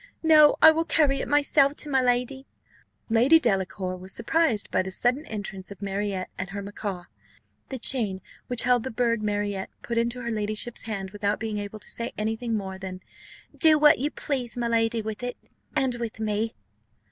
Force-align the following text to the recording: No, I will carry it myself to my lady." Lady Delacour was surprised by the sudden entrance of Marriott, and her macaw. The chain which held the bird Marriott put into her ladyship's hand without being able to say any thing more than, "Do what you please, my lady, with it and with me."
No, 0.23 0.55
I 0.63 0.71
will 0.71 0.83
carry 0.83 1.21
it 1.21 1.27
myself 1.27 1.75
to 1.75 1.87
my 1.87 2.01
lady." 2.01 2.47
Lady 3.07 3.39
Delacour 3.39 3.95
was 3.97 4.11
surprised 4.11 4.71
by 4.71 4.81
the 4.81 4.89
sudden 4.89 5.27
entrance 5.27 5.69
of 5.69 5.79
Marriott, 5.79 6.27
and 6.39 6.49
her 6.49 6.63
macaw. 6.63 7.03
The 7.69 7.77
chain 7.77 8.19
which 8.47 8.63
held 8.63 8.81
the 8.81 8.89
bird 8.89 9.21
Marriott 9.21 9.69
put 9.83 9.99
into 9.99 10.19
her 10.21 10.31
ladyship's 10.31 10.85
hand 10.89 11.11
without 11.11 11.39
being 11.39 11.59
able 11.59 11.77
to 11.77 11.91
say 11.91 12.13
any 12.17 12.35
thing 12.35 12.57
more 12.57 12.79
than, 12.79 13.01
"Do 13.55 13.77
what 13.77 13.99
you 13.99 14.09
please, 14.09 14.57
my 14.57 14.67
lady, 14.67 15.03
with 15.03 15.21
it 15.21 15.37
and 15.75 15.93
with 15.93 16.19
me." 16.19 16.55